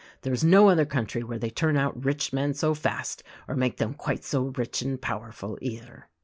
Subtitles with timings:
[0.23, 3.77] There is no other country where they turn out rich men so fast or make
[3.77, 6.07] them quite so rich and powerful, either."